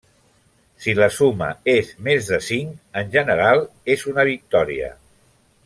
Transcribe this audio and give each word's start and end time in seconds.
Si 0.85 0.93
la 0.99 1.09
suma 1.17 1.49
és 1.73 1.91
més 2.07 2.31
de 2.31 2.39
cinc, 2.47 2.81
en 3.03 3.13
general 3.17 3.63
és 3.97 4.07
una 4.15 4.27
victòria. 4.33 4.93